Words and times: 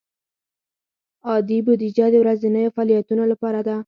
عادي 1.27 1.57
بودیجه 1.65 2.05
د 2.11 2.15
ورځنیو 2.23 2.73
فعالیتونو 2.75 3.23
لپاره 3.31 3.59
ده. 3.67 3.75